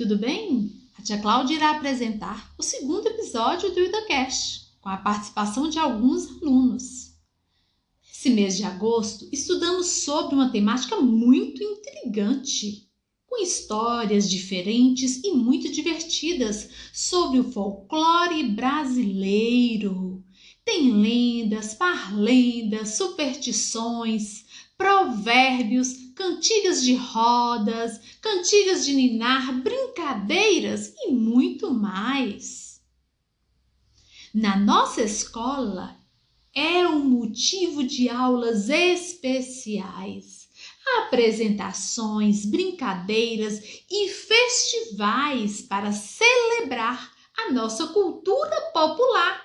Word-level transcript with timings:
tudo 0.00 0.16
bem? 0.16 0.72
A 0.98 1.02
tia 1.02 1.18
Cláudia 1.18 1.56
irá 1.56 1.72
apresentar 1.72 2.54
o 2.56 2.62
segundo 2.62 3.06
episódio 3.06 3.70
do 3.74 3.80
IdaCast, 3.80 4.68
com 4.80 4.88
a 4.88 4.96
participação 4.96 5.68
de 5.68 5.78
alguns 5.78 6.26
alunos. 6.40 7.12
Esse 8.10 8.30
mês 8.30 8.56
de 8.56 8.64
agosto, 8.64 9.28
estudamos 9.30 9.88
sobre 9.88 10.34
uma 10.34 10.48
temática 10.48 10.96
muito 10.96 11.62
intrigante, 11.62 12.88
com 13.26 13.42
histórias 13.42 14.30
diferentes 14.30 15.22
e 15.22 15.32
muito 15.32 15.70
divertidas 15.70 16.70
sobre 16.94 17.38
o 17.38 17.52
folclore 17.52 18.42
brasileiro. 18.44 20.24
Tem 20.64 20.92
lendas, 20.92 21.74
parlendas, 21.74 22.94
superstições, 22.94 24.46
provérbios, 24.80 25.94
cantigas 26.16 26.82
de 26.82 26.94
rodas, 26.94 28.00
cantigas 28.22 28.86
de 28.86 28.94
ninar, 28.94 29.60
brincadeiras 29.60 30.94
e 30.96 31.12
muito 31.12 31.70
mais. 31.70 32.80
Na 34.32 34.56
nossa 34.56 35.02
escola 35.02 35.94
é 36.54 36.86
um 36.88 37.04
motivo 37.04 37.84
de 37.84 38.08
aulas 38.08 38.70
especiais, 38.70 40.48
apresentações, 41.02 42.46
brincadeiras 42.46 43.62
e 43.90 44.08
festivais 44.08 45.60
para 45.60 45.92
celebrar 45.92 47.12
a 47.36 47.52
nossa 47.52 47.88
cultura 47.88 48.58
popular. 48.72 49.42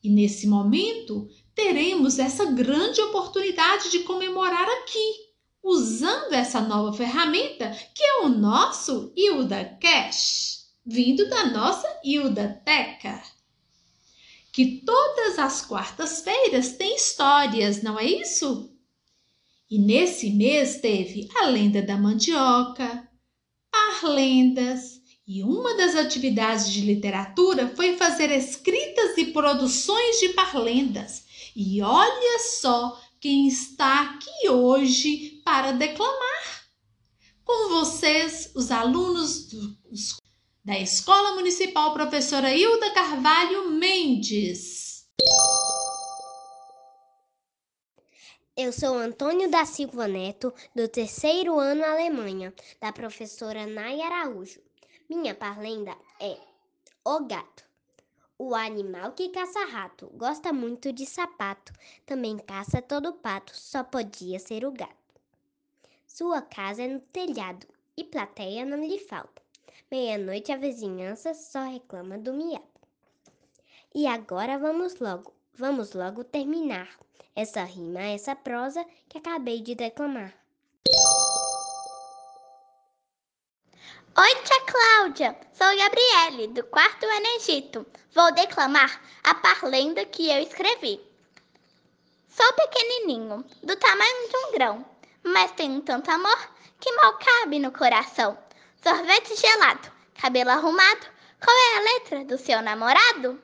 E 0.00 0.08
nesse 0.08 0.46
momento 0.46 1.28
teremos 1.54 2.18
essa 2.18 2.44
grande 2.46 3.00
oportunidade 3.00 3.90
de 3.90 4.00
comemorar 4.00 4.68
aqui, 4.68 5.32
usando 5.62 6.32
essa 6.32 6.60
nova 6.60 6.96
ferramenta 6.96 7.70
que 7.94 8.02
é 8.02 8.20
o 8.22 8.28
nosso 8.28 9.12
Hilda 9.16 9.78
Cash, 9.80 10.66
vindo 10.84 11.28
da 11.28 11.46
nossa 11.46 11.86
Hilda 12.04 12.60
Teca. 12.64 13.22
Que 14.52 14.82
todas 14.84 15.38
as 15.38 15.64
quartas-feiras 15.64 16.72
tem 16.72 16.96
histórias, 16.96 17.82
não 17.82 17.98
é 17.98 18.04
isso? 18.04 18.70
E 19.70 19.78
nesse 19.78 20.30
mês 20.30 20.80
teve 20.80 21.28
a 21.36 21.46
lenda 21.46 21.80
da 21.80 21.96
mandioca, 21.96 23.08
as 23.72 24.02
lendas, 24.02 25.00
e 25.26 25.42
uma 25.42 25.74
das 25.76 25.94
atividades 25.94 26.70
de 26.70 26.82
literatura 26.82 27.72
foi 27.74 27.96
fazer 27.96 28.30
escritas 28.30 29.16
e 29.16 29.26
produções 29.26 30.20
de 30.20 30.30
parlendas. 30.30 31.24
E 31.54 31.82
olha 31.82 32.38
só 32.38 32.98
quem 33.20 33.46
está 33.46 34.02
aqui 34.02 34.48
hoje 34.48 35.42
para 35.44 35.72
declamar. 35.72 36.66
Com 37.44 37.68
vocês, 37.68 38.50
os 38.54 38.70
alunos 38.70 39.48
do, 39.48 39.76
da 40.64 40.78
Escola 40.78 41.34
Municipal 41.34 41.92
Professora 41.92 42.54
Hilda 42.54 42.90
Carvalho 42.92 43.70
Mendes. 43.70 45.06
Eu 48.56 48.72
sou 48.72 48.96
Antônio 48.96 49.50
da 49.50 49.66
Silva 49.66 50.08
Neto, 50.08 50.52
do 50.74 50.88
terceiro 50.88 51.58
ano 51.58 51.84
Alemanha, 51.84 52.54
da 52.80 52.92
professora 52.92 53.66
Nay 53.66 54.00
Araújo. 54.00 54.60
Minha 55.08 55.34
parlenda 55.34 55.94
é 56.18 56.38
O 57.04 57.26
Gato. 57.26 57.71
O 58.38 58.54
animal 58.54 59.12
que 59.12 59.28
caça 59.28 59.64
rato 59.66 60.10
gosta 60.14 60.52
muito 60.52 60.92
de 60.92 61.06
sapato, 61.06 61.72
também 62.04 62.38
caça 62.38 62.82
todo 62.82 63.12
pato, 63.12 63.54
só 63.54 63.84
podia 63.84 64.38
ser 64.38 64.64
o 64.64 64.72
gato. 64.72 65.20
Sua 66.06 66.42
casa 66.42 66.82
é 66.82 66.88
no 66.88 67.00
telhado 67.00 67.66
e 67.96 68.04
plateia 68.04 68.64
não 68.64 68.78
lhe 68.78 68.98
falta. 68.98 69.42
Meia-noite 69.90 70.50
a 70.50 70.56
vizinhança 70.56 71.34
só 71.34 71.64
reclama 71.64 72.18
do 72.18 72.32
miado. 72.32 72.66
E 73.94 74.06
agora 74.06 74.58
vamos 74.58 74.98
logo, 74.98 75.32
vamos 75.54 75.92
logo 75.92 76.24
terminar 76.24 76.98
essa 77.36 77.62
rima, 77.62 78.00
essa 78.00 78.34
prosa 78.34 78.84
que 79.08 79.18
acabei 79.18 79.60
de 79.60 79.74
declamar. 79.74 80.41
Oi, 84.14 84.34
tia 84.44 84.60
Cláudia! 84.66 85.34
Sou 85.54 85.74
Gabriele, 85.74 86.48
do 86.48 86.62
quarto 86.64 87.06
ano 87.06 87.26
Egito. 87.36 87.86
Vou 88.14 88.30
declamar 88.34 89.00
a 89.24 89.34
parlenda 89.36 90.04
que 90.04 90.30
eu 90.30 90.42
escrevi. 90.42 91.00
Sou 92.28 92.52
pequenininho, 92.52 93.42
do 93.62 93.74
tamanho 93.74 94.28
de 94.28 94.36
um 94.36 94.52
grão, 94.52 94.86
mas 95.22 95.52
tenho 95.52 95.80
tanto 95.80 96.10
amor 96.10 96.38
que 96.78 96.92
mal 96.92 97.16
cabe 97.16 97.58
no 97.58 97.72
coração. 97.72 98.36
Sorvete 98.82 99.34
gelado, 99.34 99.90
cabelo 100.20 100.50
arrumado, 100.50 101.06
qual 101.42 101.56
é 101.56 101.78
a 101.78 101.80
letra 101.80 102.24
do 102.26 102.36
seu 102.36 102.60
namorado? 102.60 103.42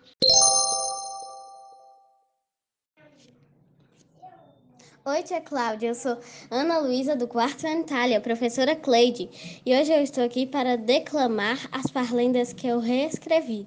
Oi, 5.11 5.23
tia 5.23 5.41
Cláudia, 5.41 5.89
eu 5.89 5.95
sou 5.95 6.19
Ana 6.51 6.81
Luísa 6.81 7.17
do 7.17 7.27
quarto 7.27 7.67
ano 7.67 7.81
Itália, 7.81 8.21
professora 8.21 8.77
Cleide, 8.77 9.61
e 9.65 9.75
hoje 9.75 9.91
eu 9.91 10.03
estou 10.03 10.23
aqui 10.23 10.45
para 10.45 10.77
declamar 10.77 11.67
as 11.73 11.91
parlendas 11.91 12.53
que 12.53 12.67
eu 12.67 12.79
reescrevi. 12.79 13.67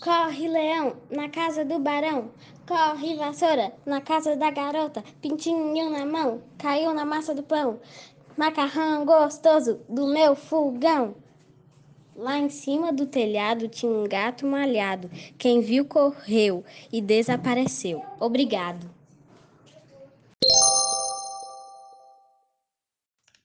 Corre, 0.00 0.46
leão, 0.46 0.94
na 1.10 1.28
casa 1.28 1.64
do 1.64 1.80
barão, 1.80 2.30
corre, 2.68 3.16
vassoura, 3.16 3.72
na 3.84 4.00
casa 4.00 4.36
da 4.36 4.48
garota, 4.52 5.02
pintinho 5.20 5.90
na 5.90 6.06
mão, 6.06 6.40
caiu 6.56 6.94
na 6.94 7.04
massa 7.04 7.34
do 7.34 7.42
pão, 7.42 7.80
macarrão 8.36 9.04
gostoso 9.04 9.80
do 9.88 10.06
meu 10.06 10.36
fogão. 10.36 11.16
Lá 12.14 12.38
em 12.38 12.48
cima 12.48 12.92
do 12.92 13.06
telhado 13.06 13.66
tinha 13.66 13.90
um 13.90 14.04
gato 14.04 14.46
malhado. 14.46 15.10
Quem 15.36 15.60
viu 15.60 15.84
correu 15.84 16.64
e 16.92 17.00
desapareceu. 17.00 18.00
Obrigado. 18.20 19.01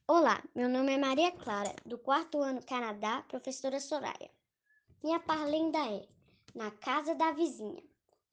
Olá, 0.08 0.44
meu 0.56 0.68
nome 0.68 0.94
é 0.94 0.97
Maria 0.97 1.31
Clara, 1.31 1.75
do 1.85 1.97
quarto 1.97 2.41
ano 2.41 2.66
Canadá, 2.66 3.24
professora 3.28 3.80
Soraya. 3.80 4.31
Minha 5.03 5.19
parlenda 5.19 5.78
é 5.78 6.07
Na 6.56 6.72
Casa 6.72 7.13
da 7.13 7.31
Vizinha. 7.31 7.84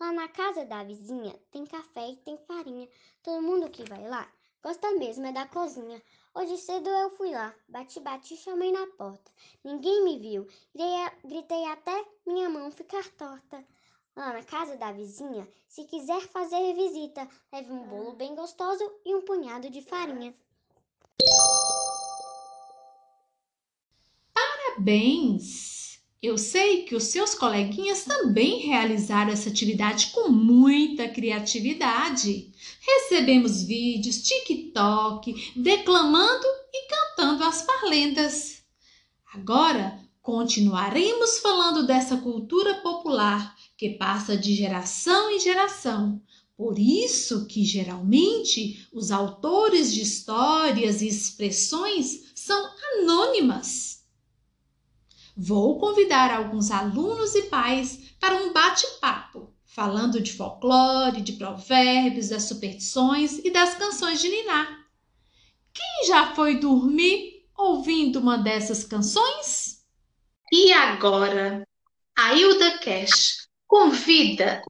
Lá 0.00 0.12
na 0.12 0.28
casa 0.28 0.64
da 0.64 0.82
vizinha 0.82 1.38
tem 1.50 1.64
café 1.66 2.10
e 2.10 2.16
tem 2.16 2.36
farinha. 2.46 2.88
Todo 3.22 3.42
mundo 3.42 3.70
que 3.70 3.84
vai 3.84 4.08
lá 4.08 4.28
gosta 4.64 4.90
mesmo 4.92 5.26
é 5.26 5.32
da 5.32 5.46
cozinha. 5.46 6.02
Hoje 6.34 6.56
cedo 6.56 6.88
eu 6.88 7.10
fui 7.10 7.30
lá, 7.30 7.54
bati, 7.68 8.00
bati, 8.00 8.34
chamei 8.34 8.72
na 8.72 8.86
porta. 8.86 9.30
Ninguém 9.62 10.02
me 10.02 10.18
viu, 10.18 10.48
gritei 11.22 11.66
até 11.66 12.04
minha 12.26 12.48
mão 12.48 12.70
ficar 12.70 13.04
torta. 13.10 13.62
Lá 14.16 14.32
na 14.32 14.44
casa 14.44 14.76
da 14.76 14.92
vizinha, 14.92 15.48
se 15.66 15.82
quiser 15.86 16.20
fazer 16.28 16.72
visita, 16.74 17.28
leve 17.52 17.72
um 17.72 17.84
bolo 17.84 18.12
bem 18.12 18.32
gostoso 18.36 18.84
e 19.04 19.12
um 19.12 19.22
punhado 19.22 19.68
de 19.68 19.82
farinha. 19.82 20.32
Parabéns! 24.32 26.00
Eu 26.22 26.38
sei 26.38 26.84
que 26.84 26.94
os 26.94 27.04
seus 27.04 27.34
coleguinhas 27.34 28.04
também 28.04 28.60
realizaram 28.60 29.32
essa 29.32 29.48
atividade 29.48 30.12
com 30.12 30.28
muita 30.28 31.08
criatividade. 31.08 32.52
Recebemos 32.80 33.64
vídeos, 33.64 34.22
TikTok, 34.22 35.52
declamando 35.56 36.46
e 36.72 36.88
cantando 36.88 37.42
as 37.42 37.62
parlendas. 37.62 38.62
Agora 39.34 40.00
continuaremos 40.22 41.40
falando 41.40 41.84
dessa 41.84 42.16
cultura 42.16 42.76
popular 42.76 43.53
que 43.76 43.90
passa 43.90 44.36
de 44.36 44.54
geração 44.54 45.30
em 45.30 45.40
geração 45.40 46.22
por 46.56 46.78
isso 46.78 47.46
que 47.46 47.64
geralmente 47.64 48.88
os 48.92 49.10
autores 49.10 49.92
de 49.92 50.02
histórias 50.02 51.02
e 51.02 51.08
expressões 51.08 52.32
são 52.34 52.72
anônimas. 52.92 54.04
Vou 55.36 55.80
convidar 55.80 56.32
alguns 56.32 56.70
alunos 56.70 57.34
e 57.34 57.42
pais 57.42 58.14
para 58.20 58.36
um 58.36 58.52
bate-papo, 58.52 59.52
falando 59.64 60.20
de 60.20 60.32
folclore, 60.32 61.22
de 61.22 61.32
provérbios, 61.32 62.28
das 62.28 62.44
superstições 62.44 63.38
e 63.38 63.50
das 63.50 63.74
canções 63.74 64.20
de 64.20 64.28
Niná. 64.28 64.84
Quem 65.72 66.06
já 66.06 66.36
foi 66.36 66.60
dormir 66.60 67.48
ouvindo 67.56 68.20
uma 68.20 68.38
dessas 68.38 68.84
canções? 68.84 69.84
E 70.52 70.72
agora, 70.72 71.66
a 72.16 72.32
Hilda 72.32 72.78
Cash 72.78 73.48
convida 73.74 74.62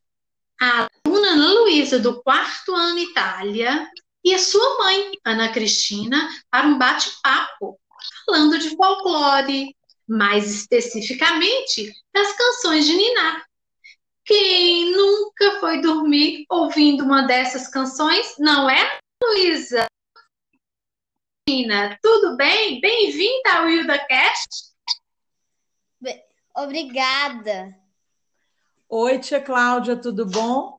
a 0.59 0.89
aluna 1.05 1.29
Ana 1.29 1.53
Luísa, 1.61 1.99
do 1.99 2.23
quarto 2.23 2.75
ano 2.75 2.99
Itália, 2.99 3.87
e 4.25 4.35
a 4.35 4.39
sua 4.39 4.79
mãe, 4.79 5.13
Ana 5.23 5.53
Cristina, 5.53 6.27
para 6.51 6.67
um 6.67 6.79
bate-papo 6.79 7.79
falando 8.25 8.59
de 8.59 8.75
folclore, 8.75 9.77
mais 10.09 10.51
especificamente 10.51 11.93
das 12.15 12.35
canções 12.35 12.87
de 12.87 12.95
Niná. 12.95 13.45
Quem 14.25 14.91
nunca 14.93 15.61
foi 15.61 15.83
dormir 15.83 16.47
ouvindo 16.49 17.05
uma 17.05 17.27
dessas 17.27 17.69
canções, 17.69 18.37
não 18.39 18.71
é, 18.71 18.99
Luísa? 19.23 19.87
Cristina, 21.47 21.99
tudo 22.03 22.39
bem? 22.39 22.81
Bem-vinda 22.81 23.53
ao 23.53 23.65
WildaCast. 23.67 24.73
Obrigada. 26.57 27.84
Oi, 28.89 29.19
tia 29.19 29.41
Cláudia, 29.41 29.97
tudo 29.97 30.27
bom? 30.27 30.79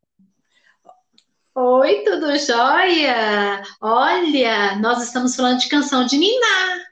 Oi, 1.55 2.03
tudo 2.03 2.37
jóia? 2.37 3.63
Olha, 3.81 4.75
nós 4.77 5.03
estamos 5.03 5.35
falando 5.35 5.59
de 5.59 5.69
canção 5.69 6.05
de 6.05 6.17
Niná. 6.17 6.85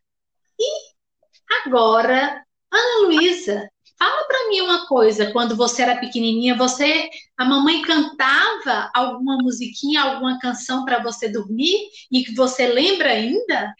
E 0.59 1.65
agora, 1.65 2.43
Ana 2.71 3.05
Luísa, 3.05 3.69
fala 3.97 4.27
para 4.27 4.47
mim 4.49 4.61
uma 4.61 4.87
coisa. 4.87 5.31
Quando 5.31 5.55
você 5.55 5.83
era 5.83 5.99
pequenininha, 5.99 6.57
você, 6.57 7.09
a 7.37 7.45
mamãe 7.45 7.81
cantava 7.83 8.89
alguma 8.93 9.37
musiquinha, 9.37 10.01
alguma 10.01 10.39
canção 10.39 10.83
para 10.83 11.01
você 11.01 11.29
dormir 11.29 11.89
e 12.11 12.23
que 12.23 12.33
você 12.33 12.67
lembra 12.67 13.11
ainda? 13.11 13.73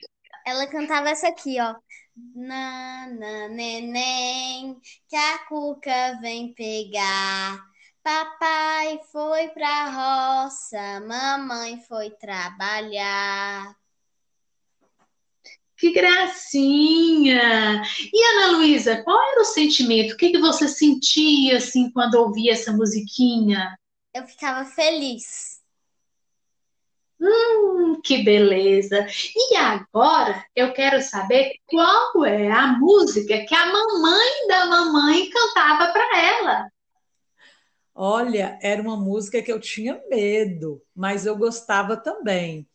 Ela 0.46 0.68
cantava 0.68 1.10
essa 1.10 1.28
aqui, 1.28 1.60
ó. 1.60 1.76
Nana, 2.16 3.48
neném, 3.50 4.80
que 5.10 5.16
a 5.16 5.40
cuca 5.48 6.20
vem 6.22 6.54
pegar. 6.54 7.60
Papai 8.04 9.00
foi 9.12 9.48
pra 9.50 10.46
roça, 10.46 11.00
mamãe 11.08 11.82
foi 11.88 12.12
trabalhar. 12.12 13.76
Que 15.76 15.92
gracinha! 15.92 17.82
E 18.14 18.24
Ana 18.26 18.58
Luísa, 18.58 19.04
qual 19.04 19.20
era 19.32 19.42
o 19.42 19.46
sentimento? 19.46 20.14
O 20.14 20.18
que, 20.18 20.32
que 20.32 20.40
você 20.40 20.68
sentia 20.68 21.58
assim 21.58 21.90
quando 21.92 22.16
ouvia 22.16 22.54
essa 22.54 22.72
musiquinha? 22.72 23.76
Eu 24.14 24.28
ficava 24.28 24.66
feliz. 24.66 25.53
Que 28.14 28.22
beleza! 28.22 29.08
E 29.36 29.56
agora 29.56 30.46
eu 30.56 30.72
quero 30.72 31.02
saber 31.02 31.56
qual 31.66 32.24
é 32.24 32.52
a 32.52 32.68
música 32.78 33.44
que 33.44 33.56
a 33.56 33.66
mamãe 33.66 34.48
da 34.48 34.68
mamãe 34.68 35.28
cantava 35.32 35.92
para 35.92 36.22
ela. 36.22 36.72
Olha, 37.96 38.60
era 38.62 38.80
uma 38.80 38.96
música 38.96 39.42
que 39.42 39.52
eu 39.52 39.60
tinha 39.60 40.00
medo, 40.12 40.80
mas 40.96 41.26
eu 41.26 41.36
gostava 41.36 41.98
também. 41.98 42.68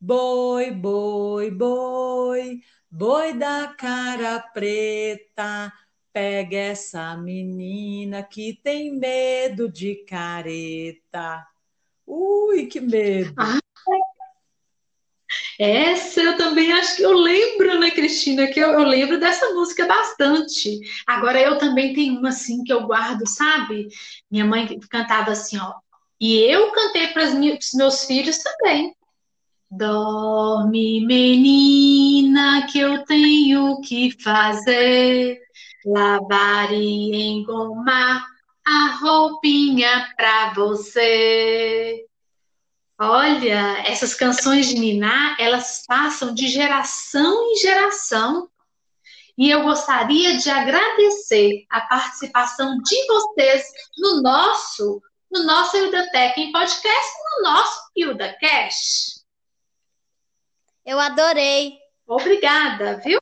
Boi, 0.00 0.72
boi, 0.72 1.48
boi, 1.52 2.58
boi 2.90 3.34
da 3.34 3.72
cara 3.78 4.40
preta, 4.52 5.72
pega 6.12 6.56
essa 6.56 7.16
menina 7.16 8.20
que 8.24 8.58
tem 8.64 8.98
medo 8.98 9.70
de 9.70 10.04
careta. 10.04 11.46
Ui, 12.04 12.66
que 12.66 12.80
medo! 12.80 13.32
Ah, 13.38 13.60
essa 15.58 16.20
eu 16.20 16.36
também 16.36 16.72
acho 16.72 16.96
que 16.96 17.02
eu 17.02 17.12
lembro, 17.12 17.78
né, 17.78 17.90
Cristina? 17.90 18.46
Que 18.46 18.60
eu, 18.60 18.70
eu, 18.70 18.84
lembro 18.84 19.18
dessa 19.18 19.52
música 19.54 19.86
bastante. 19.86 20.80
Agora 21.06 21.40
eu 21.40 21.58
também 21.58 21.92
tenho 21.94 22.18
uma 22.18 22.30
assim 22.30 22.64
que 22.64 22.72
eu 22.72 22.86
guardo, 22.86 23.26
sabe? 23.26 23.88
Minha 24.30 24.44
mãe 24.44 24.78
cantava 24.90 25.32
assim, 25.32 25.58
ó. 25.58 25.74
E 26.20 26.38
eu 26.38 26.70
cantei 26.70 27.08
para 27.08 27.24
os 27.24 27.74
meus 27.74 28.04
filhos 28.04 28.38
também. 28.38 28.94
Dorme, 29.70 31.04
menina, 31.06 32.66
que 32.70 32.78
eu 32.78 33.04
tenho 33.04 33.80
que 33.80 34.10
fazer. 34.22 35.40
Lavar 35.84 36.72
e 36.72 37.16
engomar 37.16 38.24
a 38.64 38.98
roupinha 39.00 40.12
para 40.16 40.52
você. 40.54 42.06
Olha, 43.04 43.82
essas 43.84 44.14
canções 44.14 44.68
de 44.68 44.78
Niná, 44.78 45.36
elas 45.40 45.84
passam 45.88 46.32
de 46.32 46.46
geração 46.46 47.50
em 47.50 47.56
geração. 47.56 48.48
E 49.36 49.50
eu 49.50 49.64
gostaria 49.64 50.38
de 50.38 50.48
agradecer 50.48 51.64
a 51.68 51.80
participação 51.80 52.78
de 52.78 53.06
vocês 53.08 53.64
no 53.98 54.22
nosso, 54.22 55.02
no 55.28 55.42
nosso 55.42 55.76
Ildetec 55.76 56.40
em 56.40 56.52
podcast, 56.52 57.12
no 57.34 57.50
nosso 57.50 57.90
Ildacast. 57.96 59.24
Eu 60.86 61.00
adorei. 61.00 61.72
Obrigada, 62.06 63.00
viu? 63.04 63.18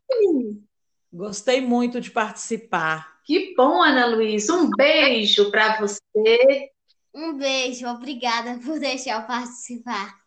Gostei 1.11 1.63
muito 1.63 2.03
de 2.03 2.11
participar. 2.11 3.19
Que 3.25 3.55
bom, 3.55 3.83
Ana 3.83 4.05
Luísa. 4.05 4.53
Um 4.53 4.69
beijo 4.77 5.51
para 5.51 5.81
você. 5.81 6.71
Um 7.13 7.37
beijo, 7.37 7.89
obrigada 7.89 8.59
por 8.65 8.79
deixar 8.79 9.21
eu 9.21 9.27
participar. 9.27 10.21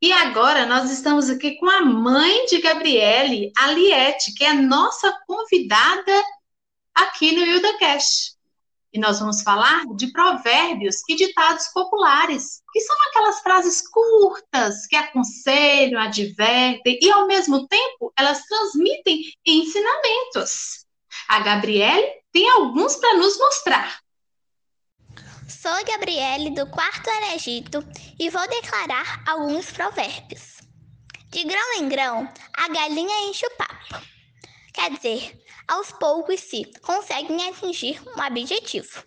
E 0.00 0.12
agora 0.12 0.66
nós 0.66 0.90
estamos 0.90 1.28
aqui 1.28 1.56
com 1.56 1.68
a 1.68 1.80
mãe 1.80 2.46
de 2.46 2.60
Gabriele, 2.60 3.50
a 3.56 3.72
Liette, 3.72 4.32
que 4.34 4.44
é 4.44 4.52
nossa 4.52 5.12
convidada 5.26 6.24
aqui 6.94 7.32
no 7.32 7.44
IldaCast. 7.44 8.36
E 8.92 8.98
nós 9.00 9.18
vamos 9.18 9.42
falar 9.42 9.84
de 9.96 10.12
provérbios 10.12 10.96
e 11.08 11.16
ditados 11.16 11.68
populares, 11.68 12.62
que 12.72 12.80
são 12.80 12.96
aquelas 13.08 13.40
frases 13.40 13.86
curtas 13.88 14.86
que 14.86 14.96
aconselham, 14.96 16.00
advertem 16.00 16.98
e, 17.02 17.10
ao 17.10 17.26
mesmo 17.26 17.66
tempo, 17.66 18.12
elas 18.16 18.42
transmitem 18.44 19.22
ensinamentos. 19.44 20.87
A 21.28 21.40
Gabriele 21.40 22.22
tem 22.32 22.48
alguns 22.48 22.96
para 22.96 23.18
nos 23.18 23.36
mostrar. 23.36 24.00
Sou 25.46 25.84
Gabriele 25.84 26.50
do 26.50 26.66
quarto 26.70 27.10
Egito 27.34 27.84
e 28.18 28.30
vou 28.30 28.48
declarar 28.48 29.22
alguns 29.28 29.70
provérbios. 29.70 30.58
De 31.28 31.44
grão 31.44 31.74
em 31.74 31.88
grão, 31.88 32.26
a 32.56 32.68
galinha 32.68 33.28
enche 33.28 33.46
o 33.46 33.56
papo. 33.56 34.02
Quer 34.72 34.92
dizer, 34.92 35.38
aos 35.68 35.92
poucos 35.92 36.40
se 36.40 36.64
conseguem 36.80 37.46
atingir 37.46 38.00
um 38.08 38.24
objetivo. 38.24 39.04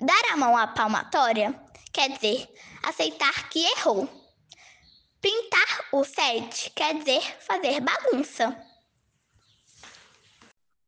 Dar 0.00 0.32
a 0.32 0.36
mão 0.38 0.56
à 0.56 0.66
palmatória 0.66 1.54
quer 1.92 2.08
dizer 2.12 2.48
aceitar 2.82 3.50
que 3.50 3.62
errou. 3.76 4.08
Pintar 5.20 5.86
o 5.92 6.02
sete 6.02 6.70
quer 6.70 6.94
dizer 6.94 7.22
fazer 7.40 7.80
bagunça. 7.80 8.71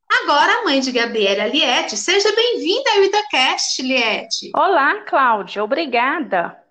Agora, 0.08 0.60
a 0.60 0.64
mãe 0.64 0.80
de 0.80 0.92
Gabriela, 0.92 1.46
Liette, 1.46 1.96
seja 1.96 2.34
bem-vinda 2.34 2.90
ao 2.92 3.04
IdaCast, 3.04 3.82
Liette. 3.82 4.50
Olá, 4.54 5.00
Cláudia, 5.02 5.62
obrigada. 5.64 6.62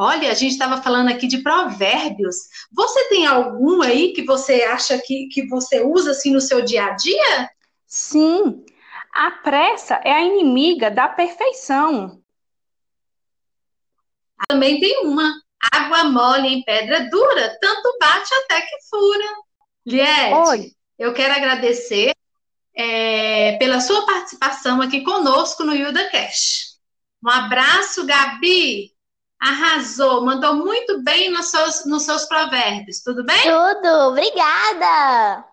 Olha, 0.00 0.30
a 0.30 0.34
gente 0.34 0.52
estava 0.52 0.80
falando 0.80 1.08
aqui 1.08 1.26
de 1.26 1.42
provérbios. 1.42 2.36
Você 2.70 3.08
tem 3.08 3.26
algum 3.26 3.82
aí 3.82 4.12
que 4.12 4.24
você 4.24 4.62
acha 4.62 4.96
que, 4.98 5.26
que 5.26 5.48
você 5.48 5.82
usa 5.82 6.12
assim 6.12 6.32
no 6.32 6.40
seu 6.40 6.62
dia 6.62 6.84
a 6.84 6.90
dia? 6.90 7.50
Sim, 7.84 8.64
a 9.12 9.30
pressa 9.30 9.94
é 10.04 10.12
a 10.12 10.22
inimiga 10.22 10.88
da 10.90 11.08
perfeição. 11.08 12.22
Também 14.48 14.78
tem 14.78 15.04
uma. 15.04 15.34
Água 15.72 16.04
mole 16.04 16.46
em 16.46 16.62
pedra 16.62 17.10
dura, 17.10 17.58
tanto 17.60 17.98
bate 17.98 18.32
até 18.32 18.60
que 18.60 18.76
fura. 18.88 19.24
Liette, 19.88 20.34
Oi. 20.34 20.72
eu 20.98 21.14
quero 21.14 21.32
agradecer 21.32 22.12
é, 22.76 23.56
pela 23.56 23.80
sua 23.80 24.04
participação 24.04 24.82
aqui 24.82 25.02
conosco 25.02 25.64
no 25.64 25.74
Yuda 25.74 26.10
Cash. 26.10 26.76
Um 27.24 27.30
abraço, 27.30 28.04
Gabi. 28.04 28.92
Arrasou, 29.40 30.26
mandou 30.26 30.56
muito 30.56 31.02
bem 31.02 31.30
nos 31.30 31.46
seus, 31.46 31.86
nos 31.86 32.02
seus 32.02 32.26
provérbios, 32.26 33.00
tudo 33.02 33.24
bem? 33.24 33.40
Tudo, 33.42 33.88
obrigada! 34.08 35.44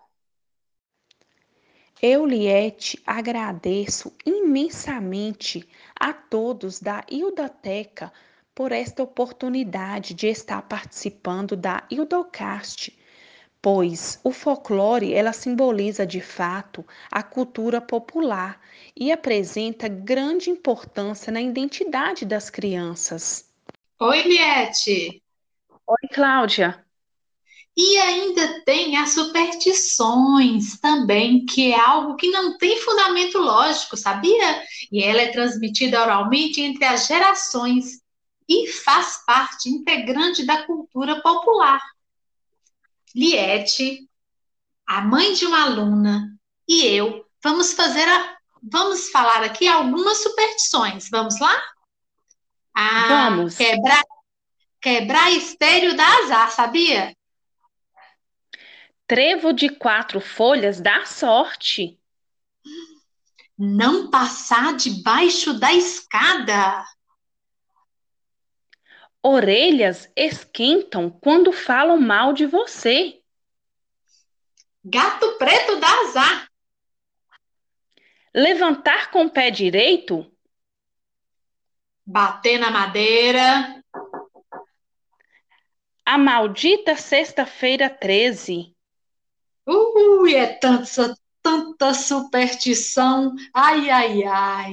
Eu, 2.02 2.26
Liette, 2.26 3.02
agradeço 3.06 4.12
imensamente 4.26 5.66
a 5.98 6.12
todos 6.12 6.78
da 6.78 7.02
Ildoteca 7.10 8.12
por 8.54 8.70
esta 8.70 9.02
oportunidade 9.02 10.12
de 10.12 10.26
estar 10.26 10.60
participando 10.62 11.56
da 11.56 11.84
Ildocast 11.90 12.92
pois 13.66 14.20
o 14.22 14.30
folclore 14.30 15.12
ela 15.12 15.32
simboliza 15.32 16.06
de 16.06 16.20
fato 16.20 16.86
a 17.10 17.20
cultura 17.20 17.80
popular 17.80 18.60
e 18.94 19.10
apresenta 19.10 19.88
grande 19.88 20.50
importância 20.50 21.32
na 21.32 21.42
identidade 21.42 22.24
das 22.24 22.48
crianças. 22.48 23.50
Oi, 23.98 24.22
Liette. 24.22 25.20
Oi, 25.84 26.08
Cláudia. 26.14 26.86
E 27.76 27.98
ainda 27.98 28.62
tem 28.64 28.98
as 28.98 29.14
superstições 29.14 30.78
também, 30.78 31.44
que 31.44 31.72
é 31.72 31.80
algo 31.80 32.14
que 32.14 32.30
não 32.30 32.56
tem 32.56 32.80
fundamento 32.80 33.36
lógico, 33.36 33.96
sabia? 33.96 34.62
E 34.92 35.02
ela 35.02 35.22
é 35.22 35.32
transmitida 35.32 36.00
oralmente 36.00 36.60
entre 36.60 36.84
as 36.84 37.08
gerações 37.08 38.00
e 38.48 38.68
faz 38.68 39.24
parte 39.26 39.68
integrante 39.68 40.46
da 40.46 40.62
cultura 40.62 41.20
popular. 41.20 41.95
Liette, 43.16 44.06
a 44.86 45.00
mãe 45.00 45.32
de 45.32 45.46
uma 45.46 45.62
aluna 45.62 46.38
e 46.68 46.84
eu 46.84 47.24
vamos 47.42 47.72
fazer 47.72 48.06
a, 48.06 48.36
vamos 48.62 49.08
falar 49.08 49.42
aqui 49.42 49.66
algumas 49.66 50.22
superstições. 50.22 51.08
Vamos 51.08 51.40
lá? 51.40 51.62
Ah, 52.74 53.06
Vamos. 53.08 53.56
Quebrar, 53.56 54.02
quebrar 54.82 55.32
espelho 55.32 55.96
dá 55.96 56.06
azar, 56.24 56.50
sabia? 56.50 57.16
Trevo 59.06 59.54
de 59.54 59.70
quatro 59.70 60.20
folhas 60.20 60.78
dá 60.78 61.06
sorte. 61.06 61.98
Não 63.56 64.10
passar 64.10 64.74
debaixo 64.76 65.58
da 65.58 65.72
escada. 65.72 66.84
Orelhas 69.22 70.10
esquentam 70.14 71.10
quando 71.10 71.52
falam 71.52 72.00
mal 72.00 72.32
de 72.32 72.46
você. 72.46 73.20
Gato 74.84 75.36
preto 75.36 75.80
dá 75.80 76.00
azar. 76.02 76.48
Levantar 78.32 79.10
com 79.10 79.24
o 79.24 79.30
pé 79.30 79.50
direito. 79.50 80.30
Bater 82.04 82.58
na 82.58 82.70
madeira. 82.70 83.82
A 86.04 86.16
maldita 86.16 86.94
sexta-feira 86.94 87.90
13. 87.90 88.76
Ui, 89.66 90.34
é 90.36 90.46
tanta, 90.46 91.16
tanta 91.42 91.92
superstição. 91.92 93.34
Ai, 93.52 93.90
ai, 93.90 94.22
ai. 94.22 94.70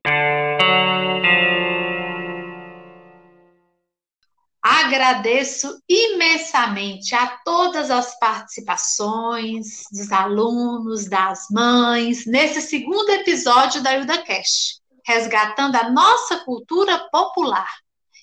Agradeço 4.93 5.81
imensamente 5.89 7.15
a 7.15 7.25
todas 7.43 7.89
as 7.89 8.19
participações 8.19 9.85
dos 9.91 10.12
alunos, 10.12 11.09
das 11.09 11.47
mães, 11.50 12.27
nesse 12.27 12.62
segundo 12.62 13.09
episódio 13.09 13.81
da 13.81 13.93
IudaCast, 13.93 14.79
resgatando 15.03 15.77
a 15.77 15.89
nossa 15.89 16.45
cultura 16.45 17.09
popular, 17.12 17.67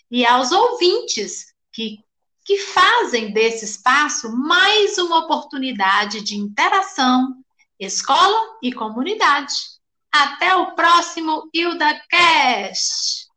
e 0.09 0.25
aos 0.25 0.53
ouvintes 0.53 1.47
que, 1.73 1.99
que 2.45 2.57
fazem 2.59 3.33
desse 3.33 3.65
espaço 3.65 4.31
mais 4.31 4.97
uma 4.97 5.25
oportunidade 5.25 6.21
de 6.21 6.37
interação, 6.37 7.35
escola 7.81 8.59
e 8.63 8.73
comunidade. 8.73 9.55
Até 10.13 10.55
o 10.55 10.77
próximo 10.77 11.51
IudaCast! 11.53 13.29